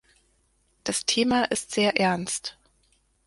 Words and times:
Das 0.83 1.05
Thema 1.05 1.43
ist 1.51 1.73
sehr 1.73 1.99
ernst. 1.99 2.57